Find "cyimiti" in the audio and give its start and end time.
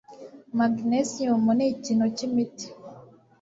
2.15-2.67